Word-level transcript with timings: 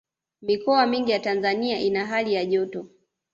mikoa 0.41 0.85
mingi 0.87 1.11
ya 1.11 1.19
tanzania 1.19 1.79
ina 1.79 2.05
hali 2.05 2.33
ya 2.33 2.45
joto 2.45 2.87